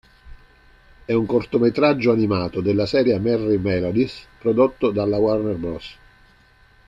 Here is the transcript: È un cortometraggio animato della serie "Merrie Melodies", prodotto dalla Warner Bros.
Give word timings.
È 1.05 1.13
un 1.13 1.27
cortometraggio 1.27 2.11
animato 2.11 2.59
della 2.59 2.87
serie 2.87 3.19
"Merrie 3.19 3.59
Melodies", 3.59 4.25
prodotto 4.39 4.89
dalla 4.89 5.17
Warner 5.17 5.55
Bros. 5.57 5.95